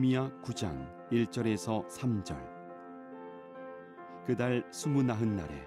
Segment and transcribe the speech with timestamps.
[0.00, 2.36] 느헤미야 9장 1절에서 3절.
[4.24, 5.66] 그달 스무 나흔 날에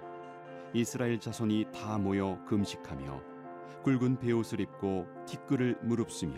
[0.74, 3.22] 이스라엘 자손이 다 모여 금식하며
[3.84, 6.34] 굵은 베옷을 입고 티끌을 무릅쓰며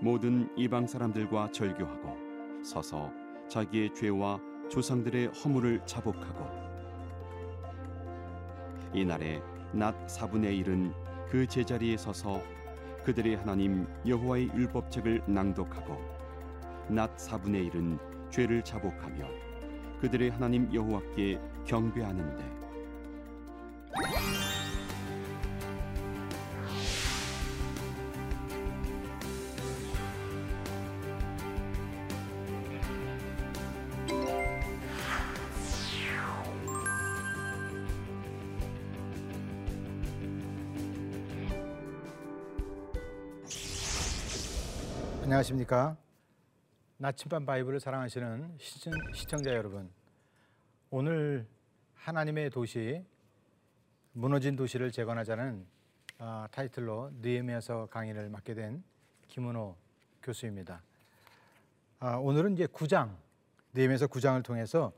[0.00, 2.16] 모든 이방 사람들과 절교하고
[2.64, 3.12] 서서
[3.48, 6.48] 자기의 죄와 조상들의 허물을 자복하고
[8.94, 9.42] 이날에
[9.72, 10.94] 낮 4분의 1은
[11.28, 12.40] 그 제자리에 서서
[13.04, 16.15] 그들의 하나님 여호와의 율법책을 낭독하고
[16.88, 17.98] 낮 4분의 1은
[18.30, 19.26] 죄를 자복하며
[20.00, 22.56] 그들의 하나님 여호와께 경배하는데
[45.26, 45.96] 안녕하십니까.
[46.98, 49.90] 나침반 바이블을 사랑하시는 시청, 시청 자 여러분.
[50.88, 51.46] 오늘
[51.92, 53.04] 하나님의 도시,
[54.14, 55.66] 무너진 도시를 재건하자는
[56.18, 58.82] 아, 타이틀로 느헤미야서 강의를 맡게 된
[59.28, 59.76] 김은호
[60.22, 60.82] 교수입니다.
[61.98, 63.14] 아, 오늘은 이제 9장,
[63.74, 64.94] 느헤미야서 9장을 통해서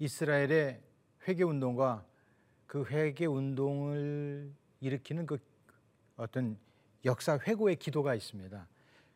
[0.00, 0.80] 이스라엘의
[1.28, 2.04] 회개 운동과
[2.66, 5.38] 그 회개 운동을 일으키는 그
[6.16, 6.58] 어떤
[7.04, 8.66] 역사 회고의 기도가 있습니다.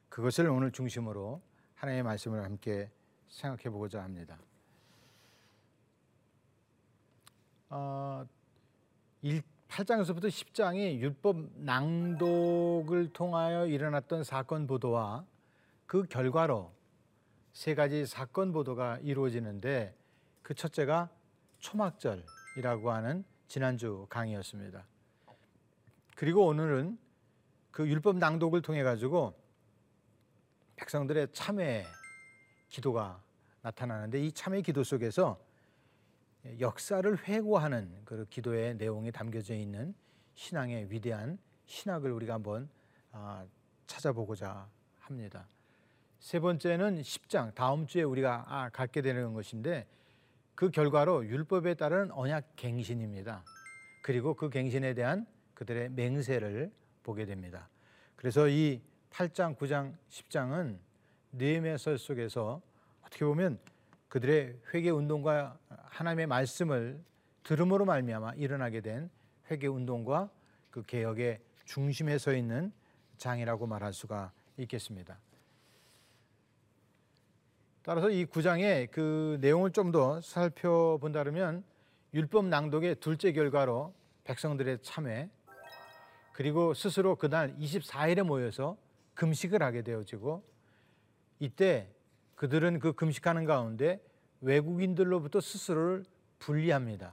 [0.08, 1.42] 그것을 오늘 중심으로
[1.80, 2.90] 하나님의 말씀을 함께
[3.30, 4.38] 생각해 보고자 합니다.
[7.70, 8.26] 어,
[9.22, 15.24] 8장에서부터 10장이 율법 낭독을 통하여 일어났던 사건 보도와
[15.86, 16.70] 그 결과로
[17.54, 19.96] 세 가지 사건 보도가 이루어지는데
[20.42, 21.08] 그 첫째가
[21.60, 24.84] 초막절이라고 하는 지난주 강의였습니다.
[26.14, 26.98] 그리고 오늘은
[27.70, 29.39] 그 율법 낭독을 통해 가지고
[30.80, 31.84] 백성들의 참회
[32.70, 33.22] 기도가
[33.60, 35.38] 나타나는데 이 참회 기도 속에서
[36.58, 39.94] 역사를 회고하는 그 기도의 내용이 담겨져 있는
[40.34, 42.70] 신앙의 위대한 신학을 우리가 한번
[43.12, 43.44] 아,
[43.86, 44.68] 찾아보고자
[45.00, 45.46] 합니다.
[46.18, 49.86] 세 번째는 10장 다음 주에 우리가 아, 갖게 되는 것인데
[50.54, 53.44] 그 결과로 율법에 따른 언약 갱신입니다.
[54.02, 57.68] 그리고 그 갱신에 대한 그들의 맹세를 보게 됩니다.
[58.16, 60.78] 그래서 이 8장, 9장, 10장은
[61.32, 62.60] 느헤미야서 속에서
[63.02, 63.58] 어떻게 보면
[64.08, 67.00] 그들의 회개 운동과 하나님의 말씀을
[67.42, 69.10] 들음으로 말미암아 일어나게 된
[69.50, 70.30] 회개 운동과
[70.70, 72.72] 그 개혁의 중심에 서 있는
[73.18, 75.18] 장이라고 말할 수가 있겠습니다.
[77.82, 81.64] 따라서 이 구장의 그 내용을 좀 더 살펴본다면
[82.14, 83.92] 율법 낭독의 둘째 결과로
[84.24, 85.28] 백성들의 참회
[86.32, 88.76] 그리고 스스로 그날 24일에 모여서
[89.20, 90.42] 금식을 하게 되어지고
[91.40, 91.90] 이때
[92.36, 94.02] 그들은 그 금식하는 가운데
[94.40, 96.06] 외국인들로부터 스스로를
[96.38, 97.12] 분리합니다.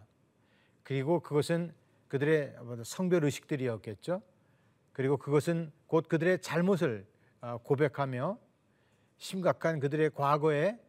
[0.84, 1.74] 그리고 그것은
[2.08, 4.22] 그들의 성별 의식들이었겠죠.
[4.94, 7.06] 그리고 그것은 곧 그들의 잘못을
[7.42, 8.40] 어, 고백하며
[9.18, 10.80] 심각한 그들의 과거에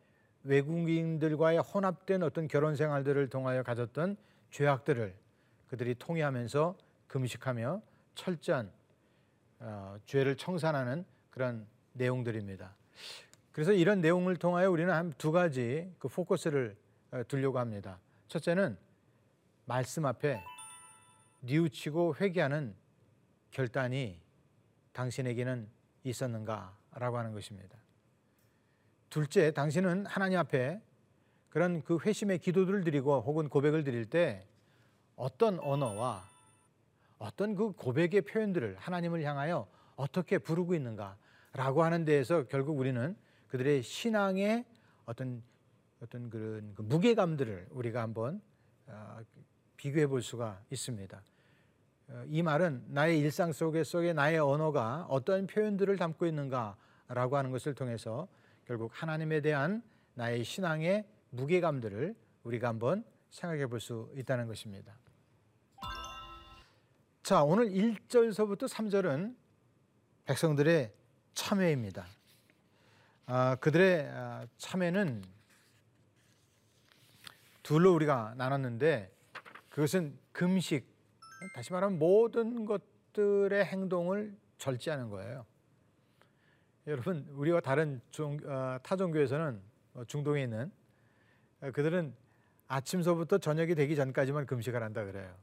[0.44, 4.16] 외국인들과의 혼합된 어떤 결혼 생활들을 통하여 가졌던
[4.52, 5.16] 죄악들을
[5.66, 7.82] 그들이 통회하면서 금식하며
[8.14, 8.78] 철저한
[9.60, 12.74] 어, 죄를 청산하는 그런 내용들입니다.
[13.52, 16.76] 그래서 이런 내용을 통하여 우리는 한 두 가지 그 포커스를
[17.10, 17.98] 어, 두려고 합니다.
[18.28, 18.76] 첫째는
[19.64, 20.42] 말씀 앞에
[21.41, 22.74] 뉘우치고 회개하는
[23.50, 24.20] 결단이
[24.92, 25.68] 당신에게는
[26.04, 27.76] 있었는가라고 하는 것입니다.
[29.10, 30.80] 둘째, 당신은 하나님 앞에
[31.48, 34.47] 그런 그 회심의 기도들을 드리고 혹은 고백을 드릴 때
[35.16, 36.28] 어떤 언어와
[37.18, 39.66] 어떤 그 고백의 표현들을 하나님을 향하여
[39.97, 43.16] 어떻게 부르고 있는가라고 하는 데에서 결국 우리는
[43.48, 44.65] 그들의 신앙의
[45.04, 45.42] 어떤
[46.00, 48.41] 어떤 그런 그 무게감들을 우리가 한번
[48.86, 49.18] 어,
[49.76, 51.22] 비교해 볼 수가 있습니다.
[52.10, 57.74] 어, 이 말은 나의 일상 속에 속에 나의 언어가 어떤 표현들을 담고 있는가라고 하는 것을
[57.74, 58.28] 통해서
[58.64, 59.82] 결국 하나님에 대한
[60.14, 62.14] 나의 신앙의 무게감들을
[62.44, 64.97] 우리가 한번 생각해 볼 수 있다는 것입니다.
[67.28, 69.36] 자, 오늘 1절서부터 3절은
[70.25, 70.91] 백성들의
[71.34, 72.07] 참회입니다.
[73.27, 75.22] 아, 그들의 아, 참회는
[77.63, 79.15] 둘로 우리가 나눴는데
[79.69, 80.91] 그것은 금식,
[81.54, 85.45] 다시 말하면 모든 것들의 행동을 절제하는 거예요.
[86.86, 89.60] 여러분, 우리와 다른 종, 어, 타 종교에서는
[89.92, 90.72] 어, 중동에 있는
[91.60, 92.16] 어, 그들은
[92.69, 95.36] 아침서부터 저녁이 되기 전까지만 금식을 한다 그래요.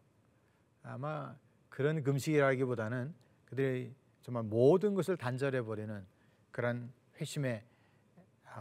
[0.82, 1.36] 아마
[1.76, 3.14] 그런 금식이라기보다는
[3.44, 6.06] 그들이 정말 모든 것을 단절해 버리는
[6.52, 6.90] 그런
[7.20, 7.66] 회심의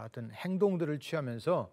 [0.03, 1.71] 어떤 행동들을 취하면서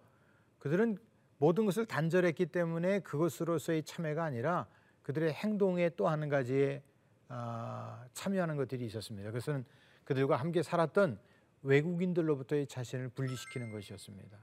[0.60, 0.98] 그들은
[1.38, 4.68] 모든 것을 단절했기 때문에 그것으로서의 참여가 아니라
[5.02, 6.80] 그들의 행동에 또 한 가지의
[7.26, 9.30] 아, 참여하는 것들이 있었습니다.
[9.32, 9.64] 그것은
[10.04, 11.18] 그들과 함께 살았던
[11.62, 14.38] 외국인들로부터의 자신을 분리시키는 것이었습니다.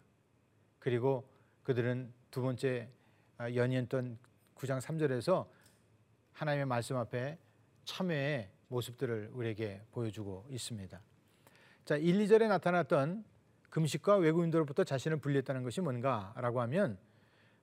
[0.79, 1.29] 그리고
[1.63, 2.89] 그들은 두 번째
[3.37, 4.19] 아, 연이었던
[4.55, 5.58] 9장 3절에서
[6.39, 7.37] 하나님의 말씀 앞에
[7.83, 11.01] 참회의 모습들을 우리에게 보여주고 있습니다.
[11.83, 13.25] 자, 1, 2절에 나타났던
[13.69, 16.97] 금식과 외국인들로부터 자신을 분리했다는 것이 뭔가라고 하면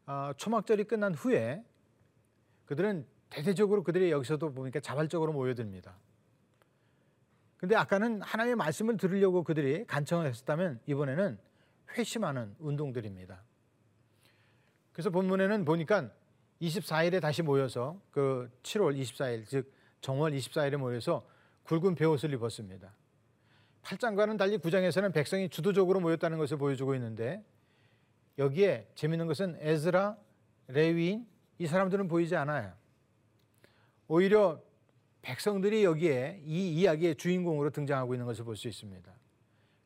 [0.05, 1.64] 어, 초막절이 끝난 후에
[2.67, 5.96] 그들은 대대적으로 그들이 여기서도 보니까 자발적으로 모여듭니다.
[7.56, 11.38] 근데 아까는 하나님의 말씀을 들으려고 그들이 간청을 했었다면 이번에는
[11.96, 13.43] 회심하는 운동들입니다.
[14.93, 16.11] 그래서 본문에는 보니까
[16.60, 21.26] 24일에 다시 모여서 그 7월 24일 즉 정월 24일에 모여서
[21.64, 22.92] 굵은 베옷을 입었습니다.
[23.82, 27.44] 8장과는 달리 9장에서는 백성이 주도적으로 모였다는 것을 보여주고 있는데
[28.38, 30.16] 여기에 재밌는 것은 에즈라,
[30.68, 31.26] 레위인
[31.58, 32.72] 이 사람들은 보이지 않아요.
[34.08, 34.60] 오히려
[35.22, 39.12] 백성들이 여기에 이 이야기의 주인공으로 등장하고 있는 것을 볼 수 있습니다.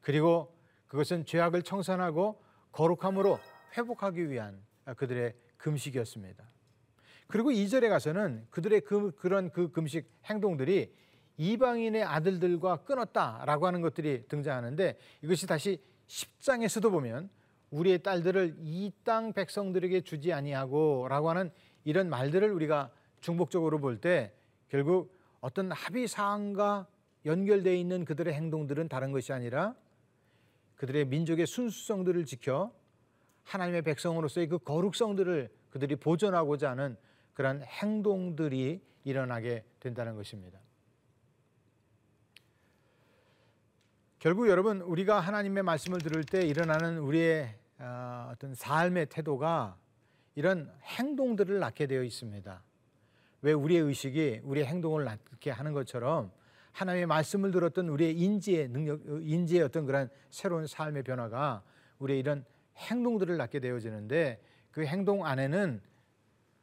[0.01, 0.55] 그리고
[0.87, 3.39] 그것은 죄악을 청산하고 거룩함으로
[3.77, 4.61] 회복하기 위한
[4.97, 6.45] 그들의 금식이었습니다.
[7.31, 10.93] 그리고 2절에 가서는 그들의 그, 그런 그 금식 행동들이
[11.37, 17.31] 이방인의 아들들과 끊었다라고 하는 것들이 등장하는데 이것이 다시 10장에서도 보면
[17.71, 21.51] 우리의 딸들을 이 땅 백성들에게 주지 아니하고라고 하는
[21.85, 22.91] 이런 말들을 우리가
[23.21, 24.33] 중복적으로 볼 때
[24.69, 26.87] 결국 어떤 합의 사항과
[27.25, 29.75] 연결되어 있는 그들의 행동들은 다른 것이 아니라
[30.77, 32.73] 그들의 민족의 순수성들을 지켜
[33.45, 36.97] 하나님의 백성으로서의 그 거룩성들을 그들이 보존하고자 하는
[37.35, 40.59] 그런 행동들이 일어나게 된다는 것입니다.
[44.19, 49.79] 결국 여러분 우리가 하나님의 말씀을 들을 때 일어나는 우리의 어, 어떤 삶의 태도가
[50.35, 52.63] 이런 행동들을 낳게 되어 있습니다.
[53.43, 56.31] 왜 우리의 의식이 우리의 행동을 낳게 하는 것처럼
[56.73, 61.63] 하나님의 말씀을 들었던 우리의 인지의 능력, 인지의 어떤 그런 새로운 삶의 변화가
[61.99, 62.45] 우리의 이런
[62.77, 65.81] 행동들을 낳게 되어지는데 그 행동 안에는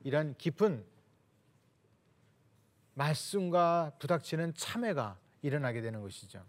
[0.07, 0.86] 이런 깊은
[2.94, 6.42] 말씀과 부닥치는 참회가 일어나게 되는 것이죠.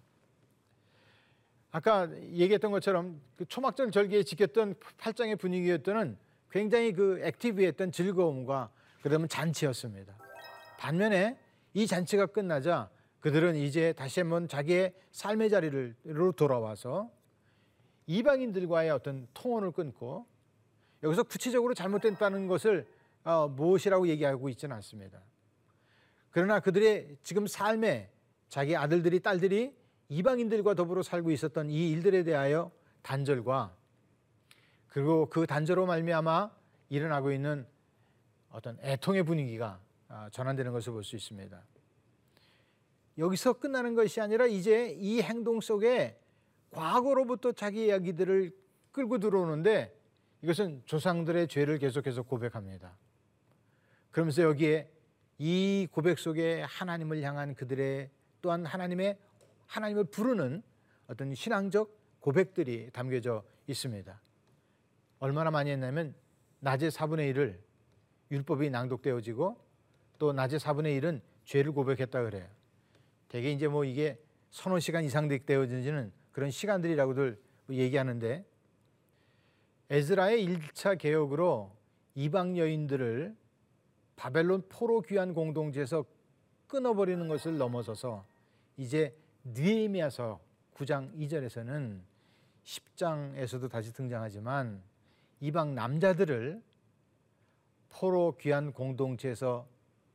[1.73, 6.17] 아까 얘기했던 것처럼 그 초막절 절기에 지켰던 팔장의 분위기였던
[6.53, 8.71] 굉장히 그 액티브했던 즐거움과
[9.03, 10.17] 그러면 잔치였습니다.
[10.79, 11.37] 반면에
[11.75, 12.89] 이 잔치가 끝나자
[13.19, 17.11] 그들은 이제 다시 한번 자기의 삶의 자리로 돌아와서
[18.07, 20.27] 이방인들과의 어떤 통혼을 끊고
[21.03, 22.87] 여기서 구체적으로 잘못됐다는 것을
[23.29, 25.21] 어, 무엇이라고 얘기하고 있지는 않습니다.
[26.31, 28.11] 그러나 그들의 지금 삶에
[28.49, 29.77] 자기 아들들이 딸들이
[30.09, 32.73] 이방인들과 더불어 살고 있었던 이 일들에 대하여
[33.03, 33.77] 단절과
[34.87, 36.51] 그리고 그 단절로 말미암아
[36.89, 37.67] 일어나고 있는
[38.51, 41.63] 어떤 애통의 분위기가 아, 전환되는 것을 볼 수 있습니다.
[43.19, 46.19] 여기서 끝나는 것이 아니라 이제 이 행동 속에
[46.71, 48.57] 과거로부터 자기 이야기들을
[48.91, 49.95] 끌고 들어오는데
[50.41, 52.97] 이것은 조상들의 죄를 계속해서 고백합니다.
[54.11, 54.91] 그러면서 여기에
[55.39, 58.11] 이 고백 속에 하나님을 향한 그들의
[58.41, 59.19] 또한 하나님의
[59.67, 60.63] 하나님을 부르는
[61.07, 64.21] 어떤 신앙적 고백들이 담겨져 있습니다.
[65.21, 66.15] 얼마나 많이 했냐면
[66.61, 67.59] 낮에 4분의 1을
[68.31, 69.57] 율법이 낭독되어지고
[70.19, 72.47] 또 낮에 4분의 1은 죄를 고백했다 그래요.
[73.29, 74.19] 대개 이제 뭐 이게
[74.51, 78.45] 서너 시간 이상 되어지는 그런 시간들이라고들 얘기하는데
[79.91, 81.77] 에즈라의 1차 개혁으로
[82.15, 83.37] 이방 여인들을
[84.19, 86.05] 바벨론 포로 귀환 공동체에서
[86.67, 88.27] 끊어버리는 것을 넘어서서
[88.77, 90.41] 이제 느헤미야서
[90.75, 92.01] 9장 2절에서는
[92.65, 94.83] 10장에서도 다시 등장하지만
[95.39, 96.61] 이방 남자들을
[97.91, 99.69] 포로 귀한 공동체에서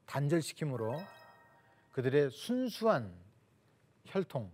[0.06, 1.00] 단절시킴으로
[1.94, 3.10] 그들의 순수한
[4.04, 4.52] 혈통으로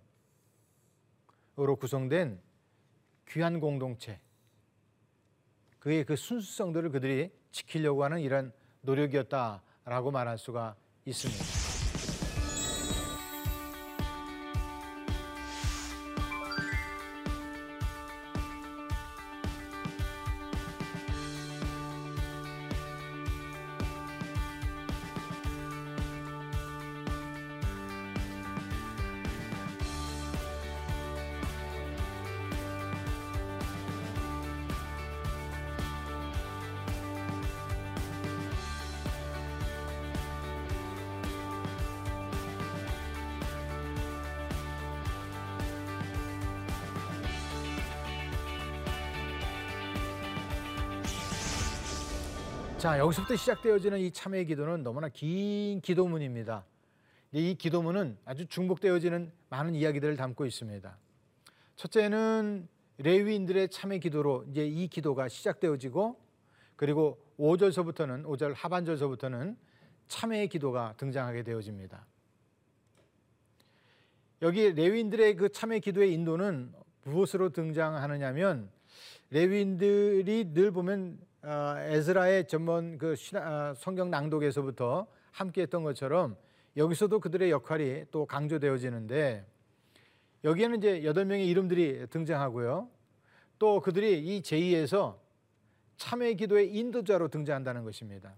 [1.79, 2.39] 구성된
[3.27, 4.19] 귀한 공동체
[5.79, 11.58] 그의 그 순수성들을 그들이 지키려고 하는 이런 노력이었다라고 말할 수가 있습니다.
[53.09, 56.63] 여기서부터 시작되어지는 이 참회 기도는 너무나 긴 기도문입니다.
[57.31, 60.97] 이 기도문은 아주 중복되어지는 많은 이야기들을 담고 있습니다.
[61.75, 62.67] 첫째는
[62.99, 66.19] 레위인들의 참회 기도로 이제 이 기도가 시작되어지고
[66.75, 69.57] 그리고 5절서부터는 5절 하반절서부터는
[70.07, 72.05] 참회의 기도가 등장하게 되어집니다.
[74.43, 76.73] 여기 레위인들의 그 참회 기도의 인도는
[77.05, 78.69] 무엇으로 등장하느냐면
[79.31, 86.35] 레위인들이 늘 보면 어, 에스라의 전문 그 신화- 어, 성경 낭독에서부터 함께했던 것처럼
[86.75, 89.45] 여기서도 그들의 역할이 또 강조되어지는데
[90.43, 92.89] 여기에는 이제 여덟 명의 이름들이 등장하고요.
[93.57, 95.17] 또 그들이 이 제2에서
[95.97, 98.35] 참회 기도의 인도자로 등장한다는 것입니다.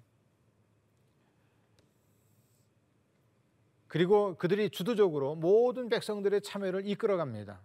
[3.88, 7.62] 그리고 그들이 주도적으로 모든 백성들의 참여를 이끌어갑니다.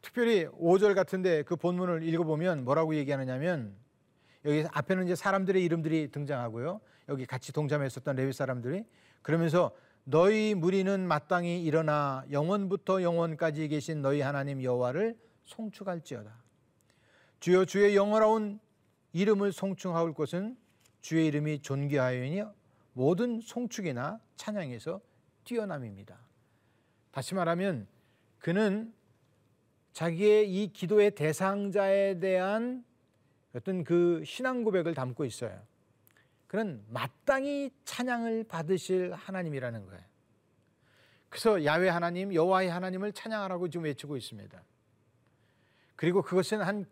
[0.00, 3.76] 특별히 5절 같은데 그 본문을 읽어보면 뭐라고 얘기하느냐면
[4.46, 6.80] 여기 앞에는 이제 사람들의 이름들이 등장하고요.
[7.08, 8.84] 여기 같이 동참했었던 레위 사람들이
[9.22, 9.72] 그러면서
[10.04, 16.32] 너희 무리는 마땅히 일어나 영원부터 영원까지 계신 너희 하나님 여호와를 송축할지어다.
[17.40, 18.60] 주여 주의 영원하온
[19.12, 20.56] 이름을 송축하올 것은
[21.00, 22.42] 주의 이름이 존귀하여니
[22.92, 25.00] 모든 송축이나 찬양에서
[25.44, 26.18] 뛰어남입니다.
[27.10, 27.86] 다시 말하면
[28.38, 28.92] 그는
[29.92, 32.84] 자기의 이 기도의 대상자에 대한
[33.56, 35.58] 어떤 그 신앙 고백을 담고 있어요.
[36.46, 40.02] 그는 마땅히 찬양을 받으실 하나님이라는 거예요.
[41.30, 44.62] 그래서 야외 하나님, 여호와의 하나님을 찬양하라고 지금 외치고 있습니다.
[45.96, 46.84] 그리고 그것은 한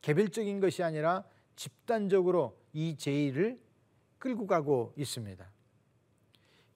[0.00, 1.24] 개별적인 것이 아니라
[1.56, 3.58] 집단적으로 이 제의를
[4.18, 5.44] 끌고 가고 있습니다.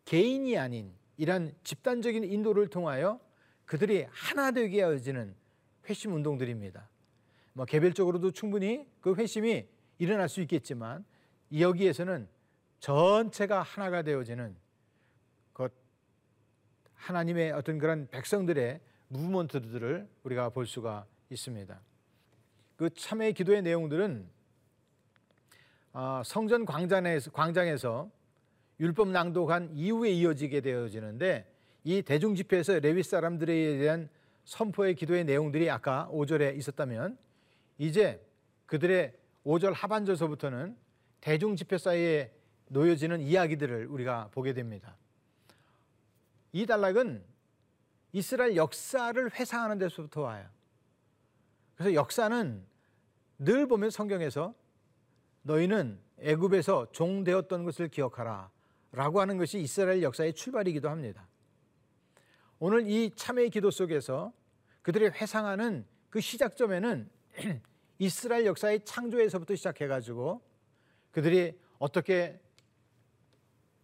[0.05, 3.21] 개인이 아닌 이런 집단적인 인도를 통하여
[3.65, 5.37] 그들이 하나 되게 하여지는
[5.89, 6.90] 회심 운동들입니다.
[7.53, 9.67] 뭐 개별적으로도 충분히 그 회심이
[9.99, 11.05] 일어날 수 있겠지만
[11.57, 12.29] 여기에서는
[12.79, 14.57] 전체가 하나가 되어지는
[15.53, 15.69] 그
[16.95, 21.81] 하나님의 어떤 그런 백성들의 무브먼트들을 우리가 볼 수가 있습니다.
[22.77, 24.29] 그 참회 기도의 내용들은
[25.93, 28.11] 아, 성전 광장에서, 광장에서
[28.79, 31.53] 율법 낭독한 이후에 이어지게 되어지는데
[31.85, 34.09] 이 대중 집회에서 레위 사람들에 대한
[34.45, 37.19] 선포의 기도의 내용들이 아까 5절에 있었다면
[37.81, 38.23] 이제
[38.67, 40.77] 그들의 5절 하반절서부터는
[41.23, 42.31] 대중 집회 사이에
[42.69, 44.99] 놓여지는 이야기들을 우리가 보게 됩니다.
[46.53, 47.25] 이 단락은
[48.13, 50.47] 이스라엘 역사를 회상하는 데서부터 와요.
[51.75, 52.63] 그래서 역사는
[53.39, 54.55] 늘 보면 성경에서
[55.41, 58.51] 너희는 애굽에서 종되었던 것을 기억하라
[58.93, 61.27] 라고 하는 것이 이스라엘 역사의 출발이기도 합니다.
[62.59, 64.35] 오늘 이 참회의 기도 속에서
[64.83, 67.09] 그들이 회상하는 그 시작점에는
[67.99, 70.41] 이스라엘 역사의 창조에서부터 시작해가지고
[71.11, 72.41] 그들이 어떻게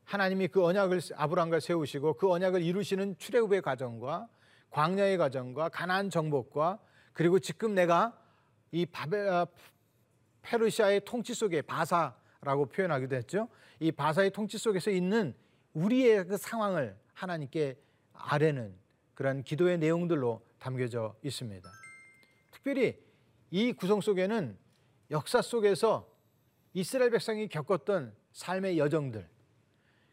[0.05, 4.29] 하나님이 그 언약을 아브라함과 세우시고 그 언약을 이루시는 출애굽의 과정과
[4.71, 6.79] 광야의 과정과 가나안 정복과
[7.13, 8.17] 그리고 지금 내가
[8.71, 9.47] 이 바벨 아,
[10.43, 13.49] 페르시아의 통치 속에 바사라고 표현하기도 했죠.
[13.81, 15.35] 이 바사의 통치 속에서 있는
[15.73, 17.77] 우리의 그 상황을 하나님께
[18.13, 18.75] 아뢰는
[19.15, 21.69] 그런 기도의 내용들로 담겨져 있습니다.
[22.53, 23.06] 특별히
[23.57, 24.55] 이 구성 속에는
[25.11, 26.07] 역사 속에서
[26.75, 29.27] 이스라엘 백성이 겪었던 삶의 여정들,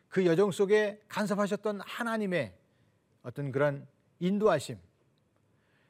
[0.08, 2.54] 그 여정 속에 간섭하셨던 하나님의
[3.22, 3.86] 어떤 그런
[4.20, 4.80] 인도하심,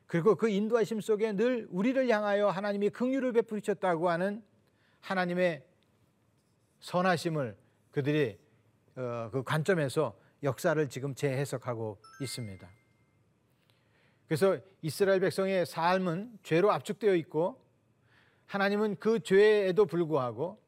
[0.07, 4.43] 그리고 그 인도하심 속에 늘 우리를 향하여 하나님이 긍휼을 베푸셨다고 하는
[5.01, 5.63] 하나님의
[6.79, 7.55] 선하심을
[7.91, 8.39] 그들이
[8.95, 12.67] 어, 그 관점에서 역사를 지금 재해석하고 있습니다.
[14.27, 17.61] 그래서 이스라엘 백성의 삶은 죄로 압축되어 있고
[18.45, 20.61] 하나님은 그 죄에도 불구하고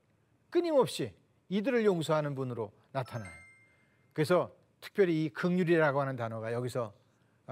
[0.50, 1.14] 끊임없이
[1.50, 3.32] 이들을 용서하는 분으로 나타나요.
[4.14, 6.94] 그래서 특별히 이 긍휼이라고 하는 단어가 여기서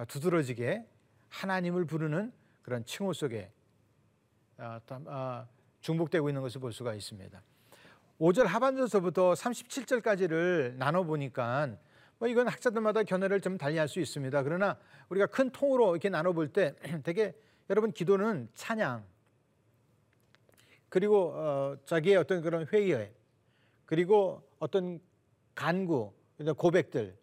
[0.07, 0.85] 두드러지게
[1.29, 2.31] 하나님을 부르는
[2.61, 3.51] 그런 칭호 속에
[4.57, 5.47] 아, 아,
[5.81, 7.41] 중복되고 있는 것을 볼 수가 있습니다.
[8.19, 11.75] 5절 하반절서부터 37절까지를 나눠 보니까
[12.23, 14.43] 뭐 이건 학자들마다 견해를 좀 달리할 수 있습니다.
[14.43, 14.77] 그러나
[15.09, 17.33] 우리가 큰 통으로 이렇게 나눠 볼 때 되게
[17.69, 19.03] 여러분 기도는 찬양
[20.87, 23.11] 그리고 어, 자기의 어떤 그런 회의
[23.85, 25.01] 그리고 어떤
[25.53, 26.13] 간구
[26.55, 27.13] 고백들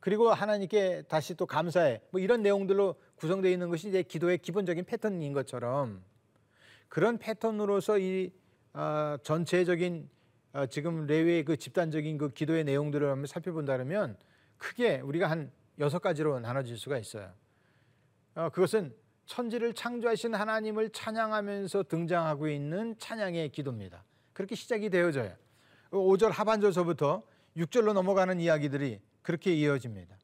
[0.00, 5.32] 그리고 하나님께 다시 또 감사해 뭐 이런 내용들로 구성되어 있는 것이 이제 기도의 기본적인 패턴인
[5.32, 6.02] 것처럼
[6.88, 8.32] 그런 패턴으로서 이
[8.72, 10.10] 어, 전체적인
[10.54, 14.16] 어, 지금 레위의 그 집단적인 그 기도의 내용들을 한번 살펴본다면
[14.60, 17.32] 크게 우리가 한 여섯 가지로 나눠질 수가 있어요.
[18.34, 18.94] 어, 그것은
[19.26, 24.04] 천지를 창조하신 하나님을 찬양하면서 등장하고 있는 찬양의 기도입니다.
[24.32, 25.34] 그렇게 시작이 되어져요.
[25.90, 27.22] 5절 하반절서부터
[27.56, 30.16] 6절로 넘어가는 이야기들이 그렇게 이어집니다.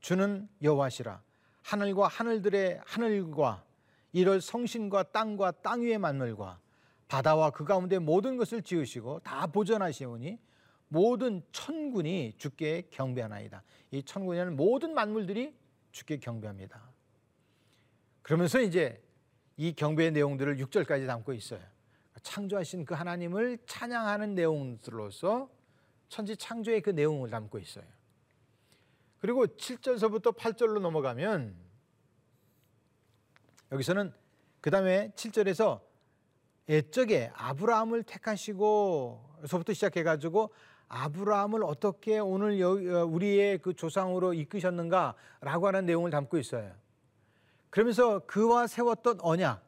[0.00, 1.22] 주는 여호와시라
[1.62, 3.64] 하늘과 하늘들의 하늘과
[4.12, 6.60] 이럴 성신과 땅과 땅 위의 만물과
[7.08, 10.38] 바다와 그 가운데 모든 것을 지으시고 다 보존하시오니
[10.92, 13.62] 모든 천군이 주께 경배하나이다.
[13.92, 15.54] 이 천군에는 모든 만물들이
[15.92, 16.82] 주께 경배합니다.
[18.22, 19.00] 그러면서 이제
[19.56, 21.60] 이 경배의 내용들을 6절까지 담고 있어요.
[22.22, 25.48] 창조하신 그 하나님을 찬양하는 내용들로서
[26.08, 27.84] 천지 창조의 그 내용을 담고 있어요.
[29.20, 31.54] 그리고 7절서부터 8절로 넘어가면
[33.70, 34.12] 여기서는
[34.60, 35.80] 그 다음에 7절에서
[36.68, 40.52] 애적에 아브라함을 택하시고서부터 시작해가지고
[40.90, 46.72] 아브라함을 어떻게 오늘 어, 우리의 그 조상으로 이끄셨는가라고 하는 내용을 담고 있어요.
[47.70, 49.64] 그러면서 그와 세웠던 언약,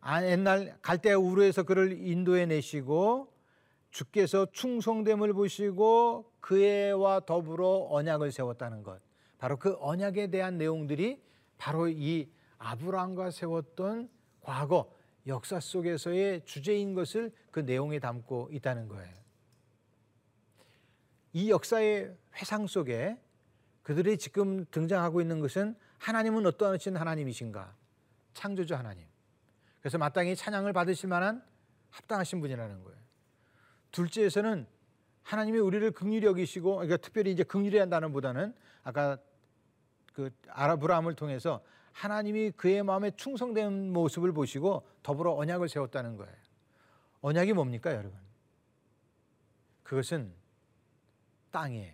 [0.00, 3.32] 아, 옛날 갈대 우르에서 그를 인도해 내시고
[3.90, 9.00] 주께서 충성됨을 보시고 그애와 더불어 언약을 세웠다는 것.
[9.38, 11.20] 바로 그 언약에 대한 내용들이
[11.58, 14.08] 바로 이 아브라함과 세웠던
[14.42, 14.92] 과거
[15.26, 19.20] 역사 속에서의 주제인 것을 그 내용에 담고 있다는 거예요.
[21.32, 23.18] 이 역사의 회상 속에
[23.82, 27.74] 그들이 지금 등장하고 있는 것은 하나님은 어떠하신 하나님이신가?
[28.34, 29.06] 창조주 하나님.
[29.80, 31.42] 그래서 마땅히 찬양을 받으실 만한
[31.90, 32.98] 합당하신 분이라는 거예요.
[33.90, 34.66] 둘째에서는
[35.22, 39.18] 하나님이 우리를 극률히 여기시고 그러니까 특별히 이제 극률이라는 단어보다는 아까
[40.12, 41.62] 그 아라브라함을 통해서
[41.92, 46.32] 하나님이 그의 마음에 충성된 모습을 보시고 더불어 언약을 세웠다는 거예요.
[47.20, 48.18] 언약이 뭡니까, 여러분?
[49.82, 50.32] 그것은
[51.50, 51.92] 땅이에요.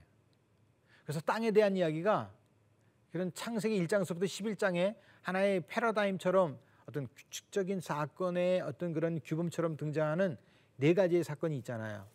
[1.05, 2.33] 그래서 땅에 대한 이야기가
[3.13, 10.37] 그런 창세기 1장서부터 11장에 하나의 패러다임처럼 어떤 규칙적인 사건의 어떤 그런 규범처럼 등장하는
[10.77, 12.07] 네 가지의 사건이 있잖아요.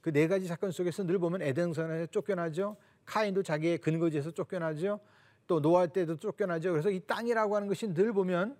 [0.00, 2.76] 그 네 가지 사건 속에서 늘 보면 에덴성에서 쫓겨나죠.
[3.04, 5.00] 카인도 자기의 근거지에서 쫓겨나죠.
[5.46, 6.72] 또 노아 때도 쫓겨나죠.
[6.72, 8.56] 그래서 이 땅이라고 하는 것이 늘 보면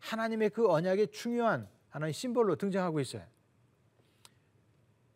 [0.00, 3.22] 하나님의 그 언약의 중요한 하나의 심볼로 등장하고 있어요.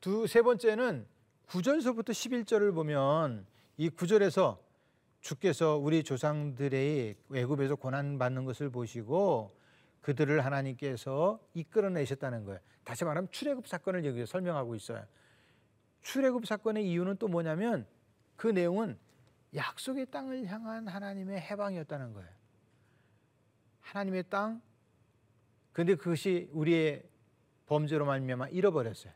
[0.00, 1.06] 두 세 번째는
[1.48, 4.58] 9절서부터 11절을 보면 이 9절에서
[5.20, 9.56] 주께서 우리 조상들의 외국에서 고난 받는 것을 보시고
[10.02, 12.60] 그들을 하나님께서 이끌어내셨다는 거예요.
[12.84, 15.06] 다시 말하면 출애굽 사건을 여기서 설명하고 있어요.
[16.02, 17.86] 출애굽 사건의 이유는 또 뭐냐면
[18.36, 18.98] 그 내용은
[19.54, 22.28] 약속의 땅을 향한 하나님의 해방이었다는 거예요.
[23.80, 24.60] 하나님의 땅
[25.72, 27.02] 근데 그것이 우리의
[27.66, 29.12] 범죄로 말미암아 잃어버렸어요.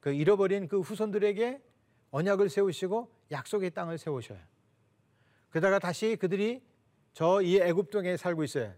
[0.00, 1.62] 그 잃어버린 그 후손들에게
[2.10, 4.38] 언약을 세우시고 약속의 땅을 세우셔요.
[5.50, 6.62] 그러다가 다시 그들이
[7.12, 8.72] 저 이 애굽 땅에 살고 있어요.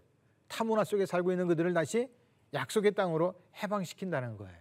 [0.47, 2.09] 타문화 속에 살고 있는 그들을 다시
[2.53, 4.57] 약속의 땅으로 해방시킨다는 거예요.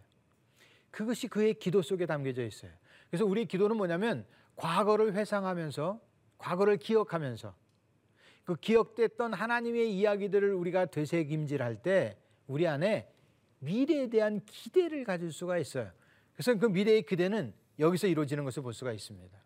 [0.91, 2.71] 그것이 그의 기도 속에 담겨져 있어요.
[3.11, 6.01] 그래서 우리 기도는 뭐냐면 과거를 회상하면서
[6.39, 7.55] 과거를 기억하면서
[8.45, 13.11] 그 기억됐던 하나님의 이야기들을 우리가 되새김질할 때 우리 안에
[13.61, 15.91] 미래에 대한 기대를 가질 수가 있어요.
[16.43, 19.39] 그래서 그 미래의 기대는 여기서 이루어지는 것을 볼 수가 있습니다.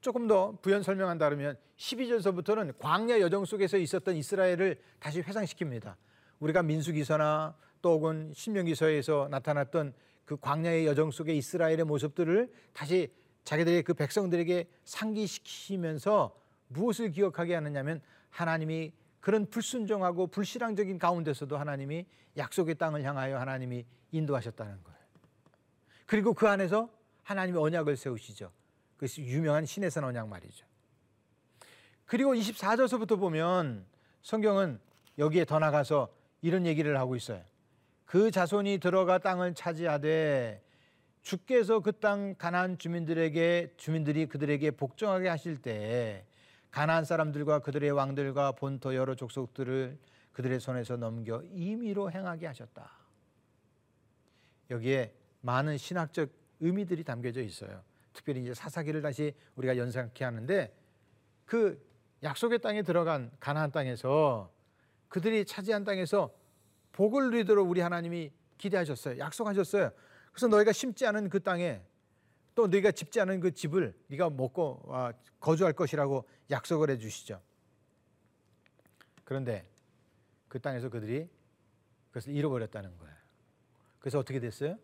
[0.00, 5.96] 조금 더 부연 설명한다면 12절서부터는 광야 여정 속에서 있었던 이스라엘을 다시 회상시킵니다.
[6.38, 9.92] 우리가 민수기서나 또 혹은 신명기서에서 나타났던
[10.24, 13.12] 그 광야의 여정 속의 이스라엘의 모습들을 다시
[13.44, 16.34] 자기들의 그 백성들에게 상기시키면서
[16.68, 22.06] 무엇을 기억하게 하느냐면 하나님이 그런 불순종하고 불신앙적인 가운데서도 하나님이
[22.38, 24.99] 약속의 땅을 향하여 하나님이 인도하셨다는 거예요.
[26.10, 26.90] 그리고 그 안에서
[27.22, 28.50] 하나님이 언약을 세우시죠.
[28.96, 30.66] 그것이 유명한 신해선 언약 말이죠.
[32.04, 33.86] 그리고 24절서부터 보면
[34.20, 34.80] 성경은
[35.18, 37.44] 여기에 더 나가서 이런 얘기를 하고 있어요.
[38.06, 40.64] 그 자손이 들어가 땅을 차지하되
[41.22, 46.26] 주께서 그 땅 가나안 주민들에게 주민들이 그들에게 복종하게 하실 때
[46.72, 49.96] 가나안 사람들과 그들의 왕들과 본토 여러 족속들을
[50.32, 52.90] 그들의 손에서 넘겨 임의로 행하게 하셨다.
[54.70, 57.82] 여기에 많은 신학적 의미들이 담겨져 있어요.
[58.12, 60.74] 특별히 이제 사사기를 다시 우리가 연상케 하는데
[61.44, 61.84] 그
[62.22, 64.52] 약속의 땅에 들어간 가나안 땅에서
[65.08, 66.32] 그들이 차지한 땅에서
[66.92, 69.18] 복을 누리도록 우리 하나님이 기대하셨어요.
[69.18, 69.90] 약속하셨어요.
[70.32, 71.82] 그래서 너희가 심지 않은 그 땅에
[72.54, 77.40] 또 너희가 집지 않은 그 집을 네가 먹고 아, 거주할 것이라고 약속을 해 주시죠.
[79.24, 79.66] 그런데
[80.48, 81.28] 그 땅에서 그들이
[82.08, 83.14] 그것을 잃어버렸다는 거예요.
[83.98, 84.76] 그래서 어떻게 됐어요?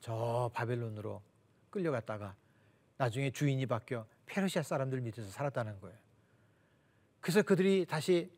[0.00, 1.22] 저 바벨론으로
[1.70, 2.36] 끌려갔다가
[2.96, 5.96] 나중에 주인이 바뀌어 페르시아 사람들 밑에서 살았다는 거예요.
[7.20, 8.30] 그래서 그들이 다시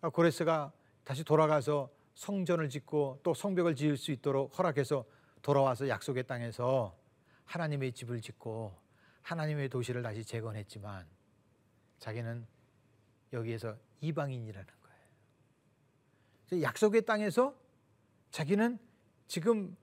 [0.00, 0.72] 고레스가
[1.04, 5.04] 다시 돌아가서 성전을 짓고 또 성벽을 지을 수 있도록 허락해서
[5.42, 6.96] 돌아와서 약속의 땅에서
[7.44, 8.76] 하나님의 집을 짓고
[9.22, 11.06] 하나님의 도시를 다시 재건했지만
[11.98, 12.46] 자기는
[13.32, 14.66] 여기에서 이방인이라는
[16.50, 16.62] 거예요.
[16.62, 17.54] 약속의 땅에서
[18.30, 18.78] 자기는
[19.26, 19.76] 지금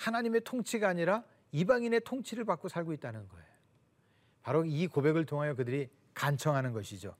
[0.00, 3.46] 하나님의 통치가 아니라 이방인의 통치를 받고 살고 있다는 거예요.
[4.42, 7.14] 바로 이 고백을 통하여 그들이 간청하는 것이죠.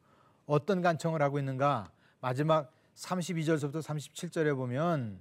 [0.47, 1.93] 어떤 간청을 하고 있는가?
[2.21, 5.21] 마지막 32절부터 37절에 보면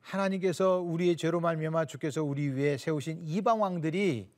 [0.00, 4.28] 하나님께서 우리의 죄로 말미암아 주께서 우리 위에 세우신 이방 왕들이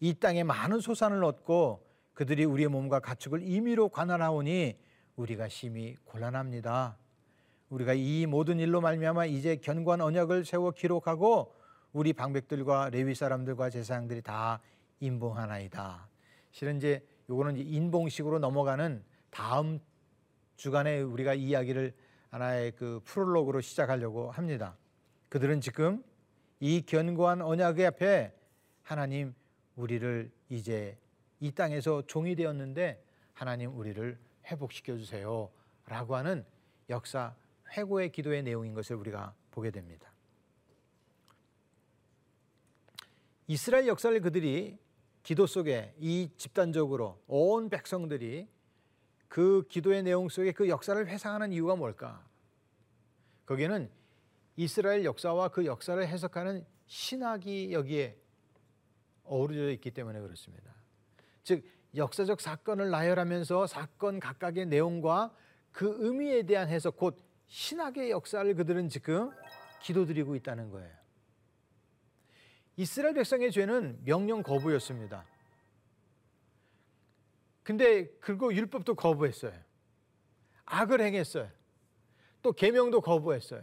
[0.00, 4.76] 이 땅에 많은 소산을 얻고 그들이 우리의 몸과 가축을 임의로 관할하오니
[5.14, 6.96] 우리가 심히 곤란합니다.
[7.70, 11.54] 우리가 이 모든 일로 말미암아 이제 견고한 언약을 세워 기록하고
[11.92, 14.60] 우리 방백들과 레위 사람들과 제사장들이 다
[14.98, 16.08] 인봉하나이다.
[16.50, 19.80] 실은 이제 요거는 이제 인봉식으로 넘어가는 다음
[20.56, 21.94] 주간에 우리가 이야기를
[22.30, 24.76] 하나의 그 프롤로그로 시작하려고 합니다.
[25.28, 26.02] 그들은 지금
[26.58, 28.34] 이 견고한 언약의 앞에
[28.82, 29.32] 하나님
[29.76, 30.98] 우리를 이제
[31.38, 33.02] 이 땅에서 종이 되었는데
[33.32, 36.44] 하나님 우리를 회복시켜 주세요라고 하는
[36.88, 37.34] 역사
[37.72, 40.12] 회고의 기도의 내용인 것을 우리가 보게 됩니다.
[43.46, 44.78] 이스라엘 역사를 그들이
[45.22, 48.48] 기도 속에 이 집단적으로 온 백성들이
[49.28, 52.24] 그 기도의 내용 속에 그 역사를 회상하는 이유가 뭘까?
[53.46, 53.90] 거기에는
[54.56, 58.16] 이스라엘 역사와 그 역사를 해석하는 신학이 여기에
[59.24, 60.74] 어우러져 있기 때문에 그렇습니다.
[61.44, 65.34] 즉 역사적 사건을 나열하면서 사건 각각의 내용과
[65.72, 67.16] 그 의미에 대한 해석 곧
[67.50, 69.32] 신학의 역사를 그들은 지금
[69.82, 70.90] 기도드리고 있다는 거예요.
[72.76, 75.26] 이스라엘 백성의 죄는 명령 거부였습니다.
[77.64, 79.52] 근데 그리고 율법도 거부했어요.
[80.64, 81.50] 악을 행했어요.
[82.40, 83.62] 또 계명도 거부했어요.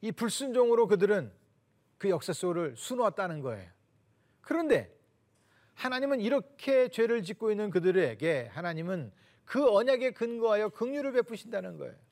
[0.00, 1.30] 이 불순종으로 그들은
[1.98, 3.70] 그 역사 속을 수놓았다는 거예요.
[4.40, 4.96] 그런데
[5.74, 9.12] 하나님은 이렇게 죄를 짓고 있는 그들에게 하나님은
[9.44, 12.07] 그 언약에 근거하여 긍휼을 베푸신다는 거예요.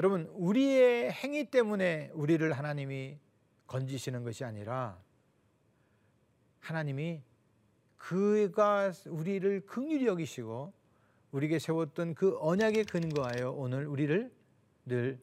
[0.00, 3.18] 여러분, 우리의 행위 때문에 우리를 하나님이
[3.66, 4.98] 건지시는 것이 아니라
[6.60, 7.20] 하나님이
[7.98, 10.72] 그가 우리를 긍휼히 여기시고
[11.32, 14.32] 우리에게 세웠던 그 언약에 근거하여 오늘 우리를
[14.86, 15.20] 늘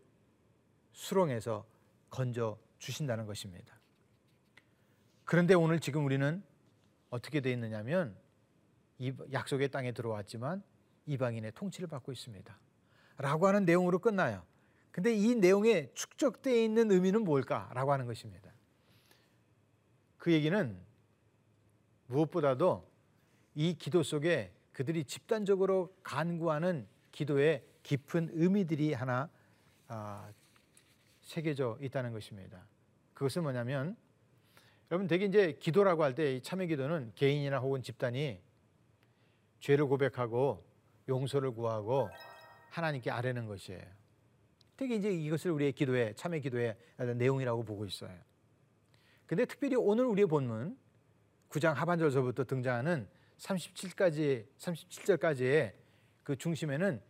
[0.92, 1.66] 수렁에서
[2.12, 3.80] 건져 주신다는 것입니다.
[5.26, 6.44] 그런데 오늘 지금 우리는
[7.10, 8.16] 어떻게 되어 있느냐면
[9.32, 10.62] 약속의 땅에 들어왔지만
[11.08, 12.60] 이방인의 통치를 받고 있습니다.
[13.18, 14.46] 라고 하는 내용으로 끝나요.
[14.98, 18.52] 근데 이 내용에 축적되어 있는 의미는 뭘까라고 하는 것입니다.
[20.18, 20.76] 그 얘기는
[22.08, 22.90] 무엇보다도
[23.54, 29.30] 이 기도 속에 그들이 집단적으로 간구하는 기도의 깊은 의미들이 하나
[29.88, 30.32] 아,
[31.22, 32.66] 새겨져 있다는 것입니다.
[33.14, 33.96] 그것은 뭐냐면
[34.90, 38.42] 여러분 되게 이제 기도라고 할 때 참회 기도는 개인이나 혹은 집단이
[39.60, 40.66] 죄를 고백하고
[41.08, 42.10] 용서를 구하고
[42.72, 43.97] 하나님께 아뢰는 것이에요.
[44.78, 46.78] 되게 이제 이것을 우리의 기도의 참회 기도의
[47.16, 48.16] 내용이라고 보고 있어요.
[49.26, 50.78] 근데 특별히 오늘 우리의 본문
[51.50, 55.74] 9장 하반절서부터 등장하는 37까지 37절까지의
[56.24, 57.02] 그 중심에는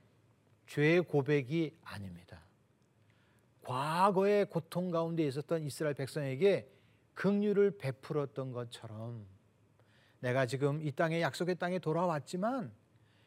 [0.68, 2.42] 죄의 고백이 아닙니다.
[3.62, 6.72] 과거의 고통 가운데 있었던 이스라엘 백성에게
[7.16, 9.26] 긍휼을 베풀었던 것처럼
[10.20, 12.72] 내가 지금 이 땅에 약속의 땅에 돌아왔지만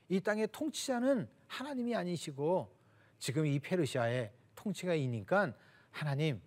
[0.09, 2.80] 이 땅의 통치자는 하나님이 아니시고
[3.21, 5.55] 지금 이 페르시아의 통치가 있니까
[5.91, 6.41] 하나님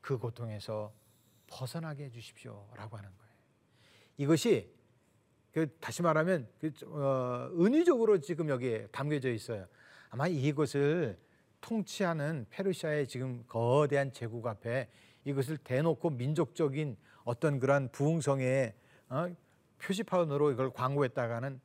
[0.00, 0.94] 그 고통에서
[1.48, 3.32] 벗어나게 해주십시오라고 하는 거예요.
[4.16, 4.72] 이것이
[5.52, 9.66] 그 다시 말하면 그 어, 은유적으로 지금 여기에 담겨져 있어요.
[10.08, 11.18] 아마 이것을
[11.60, 14.88] 통치하는 페르시아의 지금 거대한 제국 앞에
[15.24, 18.74] 이것을 대놓고 민족적인 어떤 그러한 부흥성의
[19.08, 19.34] 어,
[19.78, 21.60] 표지판으로 이걸 광고했다가는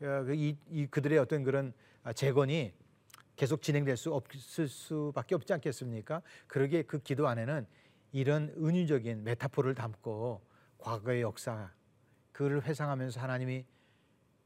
[0.00, 1.74] 어, 그 이, 이 그들의 어떤 그런
[2.14, 2.72] 재건이
[3.36, 6.22] 계속 진행될 수 없을 수밖에 없지 않겠습니까?
[6.46, 7.66] 그러기에 그 기도 안에는
[8.12, 10.40] 이런 은유적인 메타포를 담고
[10.78, 11.72] 과거의 역사
[12.32, 13.66] 그를 회상하면서 하나님이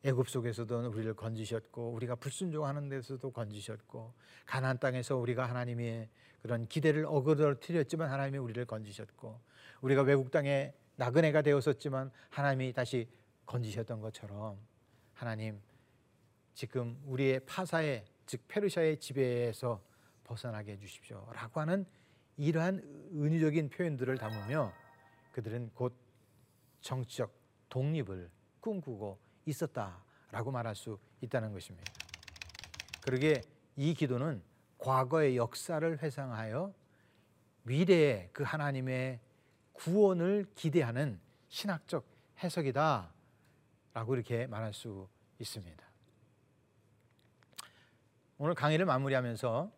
[0.05, 4.14] 애굽 속에서도 우리를 건지셨고 우리가 불순종하는 데서도 건지셨고
[4.46, 6.09] 가나안 땅에서 우리가 하나님의
[6.40, 9.40] 그런 기대를 어그러뜨렸지만 하나님이 우리를 건지셨고
[9.81, 13.09] 우리가 외국 땅에 나그네가 되었었지만 하나님이 다시
[13.46, 14.59] 건지셨던 것처럼
[15.14, 15.61] 하나님
[16.55, 19.83] 지금 우리의 파사의 즉 페르시아의 지배에서
[20.25, 21.87] 벗어나게 해주십시오라고 하는
[22.37, 22.83] 이러한
[23.14, 24.71] 은유적인 표현들을 담으며
[25.33, 25.97] 그들은 곧
[26.83, 27.33] 정치적
[27.71, 31.91] 독립을 꿈꾸고 있었다라고 말할 수 있다는 것입니다.
[33.01, 33.41] 그러게
[33.77, 34.43] 이 기도는
[34.77, 36.75] 과거의 역사를 회상하여
[37.62, 39.21] 미래의 그 하나님의
[39.73, 42.07] 구원을 기대하는 신학적
[42.43, 43.11] 해석이다.
[43.95, 45.88] 라고 이렇게 말할 수 있습니다.
[48.40, 49.68] 오늘 강의를 마무리하면서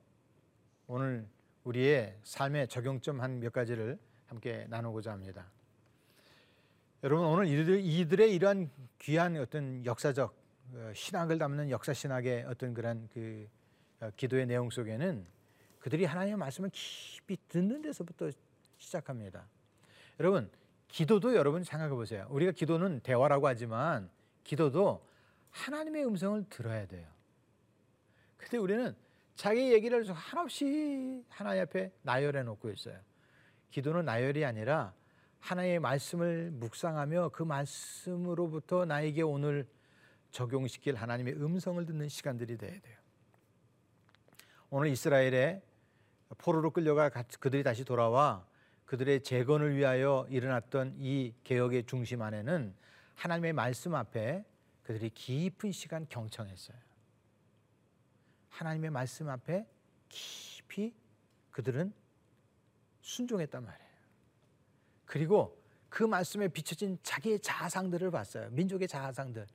[0.86, 1.26] 오늘
[1.64, 5.46] 우리의 삶의 적용점 한 몇 가지를 함께 나누고자 합니다.
[7.02, 10.38] 여러분 오늘 이들, 이들의 이러한 귀한 어떤 역사적
[10.74, 13.48] 어, 신학을 담는 역사 신학의 어떤 그런 그
[14.00, 15.24] 어, 기도의 내용 속에는
[15.78, 18.30] 그들이 하나님의 말씀을 깊이 듣는 데서부터
[18.76, 19.46] 시작합니다.
[20.20, 20.50] 여러분
[20.88, 22.26] 기도도 여러분 생각해 보세요.
[22.28, 24.10] 우리가 기도는 대화라고 하지만
[24.44, 25.02] 기도도
[25.50, 27.08] 하나님의 음성을 들어야 돼요.
[28.40, 28.96] 근데 우리는
[29.36, 32.98] 자기 얘기를 한없이 하나님 앞에 나열해 놓고 있어요.
[33.70, 34.92] 기도는 나열이 아니라
[35.40, 39.66] 하나님의 말씀을 묵상하며 그 말씀으로부터 나에게 오늘
[40.30, 42.98] 적용시킬 하나님의 음성을 듣는 시간들이 돼야 돼요.
[44.70, 45.62] 오늘 이스라엘의
[46.38, 48.46] 포로로 끌려가 그들이 다시 돌아와
[48.84, 52.74] 그들의 재건을 위하여 일어났던 이 개혁의 중심 안에는
[53.14, 54.44] 하나님의 말씀 앞에
[54.82, 56.89] 그들이 깊은 시간 경청했어요.
[58.50, 59.66] 하나님의 말씀 앞에
[60.08, 60.94] 깊이
[61.50, 61.92] 그들은
[63.00, 63.90] 순종했단 말이에요.
[65.06, 68.48] 그리고 그 말씀에 비춰진 자기의 자상들을 봤어요.
[68.50, 69.46] 민족의 자상들.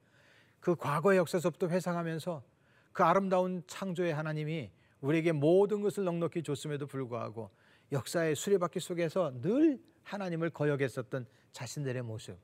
[0.59, 2.43] 그 과거의 역사서부터 회상하면서
[2.91, 7.51] 그 아름다운 창조의 하나님이 우리에게 모든 것을 넉넉히 줬음에도 불구하고
[7.91, 12.37] 역사의 수레바퀴 속에서 늘 하나님을 거역했었던 자신들의 모습.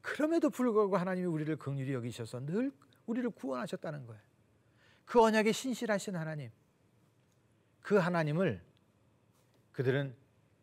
[0.00, 2.72] 그럼에도 불구하고 하나님이 우리를 긍휼히 여기셔서 늘
[3.06, 4.22] 우리를 구원하셨다는 거예요.
[5.04, 6.50] 그 언약에 신실하신 하나님.
[7.80, 8.62] 그 하나님을
[9.72, 10.14] 그들은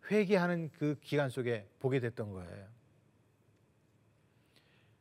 [0.09, 2.67] 회개하는 그 기간 속에 보게 됐던 거예요.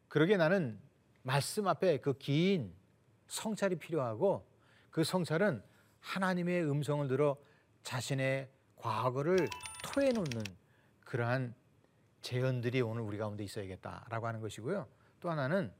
[0.08, 0.80] 그러게 나는
[1.22, 2.74] 말씀 앞에 그 긴
[3.28, 4.46] 성찰이 필요하고
[4.90, 5.62] 그 성찰은
[6.00, 7.36] 하나님의 음성을 들어
[7.82, 9.48] 자신의 과거를
[9.84, 10.42] 토해 놓는
[11.04, 11.54] 그러한
[12.22, 14.88] 재현들이 오늘 우리 가운데 있어야겠다라고 하는 것이고요.
[15.20, 15.72] 또 하나는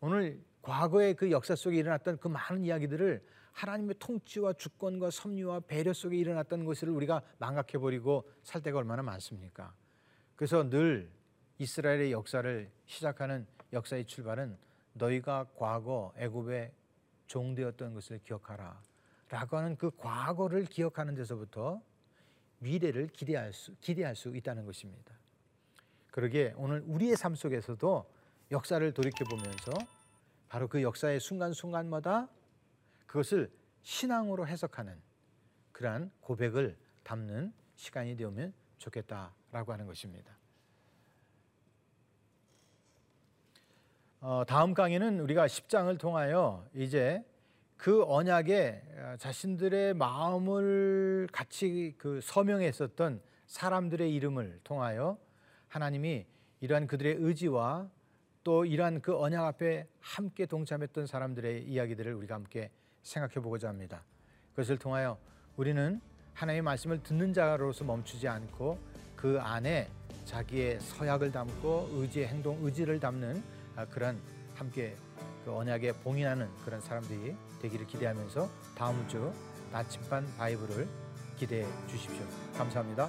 [0.00, 6.16] 오늘 과거의 그 역사 속에 일어났던 그 많은 이야기들을 하나님의 통치와 주권과 섭리와 배려 속에
[6.16, 9.74] 일어났던 것을 우리가 망각해 버리고 살 때가 얼마나 많습니까?
[10.36, 11.10] 그래서 늘
[11.58, 14.56] 이스라엘의 역사를 시작하는 역사의 출발은
[14.94, 16.72] 너희가 과거 애굽의
[17.26, 18.80] 종되었던 것을 기억하라.
[19.28, 21.80] 라고 하는 그 과거를 기억하는 데서부터
[22.58, 25.14] 미래를 기대할 수, 기대할 수 있다는 것입니다.
[26.10, 28.10] 그러게 오늘 우리의 삶 속에서도
[28.50, 29.72] 역사를 돌이켜 보면서
[30.50, 32.28] 바로 그 역사의 순간순간마다
[33.06, 35.00] 그것을 신앙으로 해석하는
[35.70, 40.36] 그러한 고백을 담는 시간이 되면 좋겠다라고 하는 것입니다.
[44.20, 47.24] 어, 다음 강의는 우리가 10장을 통하여 이제
[47.76, 55.16] 그 언약에 어, 자신들의 마음을 같이 그 서명했었던 사람들의 이름을 통하여
[55.68, 56.26] 하나님이
[56.60, 57.88] 이러한 그들의 의지와
[58.42, 62.70] 또 이러한 그 언약 앞에 함께 동참했던 사람들의 이야기들을 우리가 함께
[63.02, 64.02] 생각해 보고자 합니다.
[64.50, 65.18] 그것을 통하여
[65.56, 66.00] 우리는
[66.34, 68.78] 하나님의 말씀을 듣는 자로서 멈추지 않고
[69.16, 69.88] 그 안에
[70.24, 73.42] 자기의 서약을 담고 의지의 행동, 의지를 담는
[73.76, 74.18] 아, 그런
[74.54, 74.94] 함께
[75.44, 79.32] 그 언약에 봉인하는 그런 사람들이 되기를 기대하면서 다음 주
[79.72, 80.88] 나침반 바이블을
[81.36, 82.24] 기대해 주십시오.
[82.56, 83.08] 감사합니다.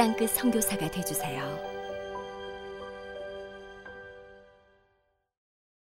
[0.00, 1.69] 땅끝 선교사가 되주세요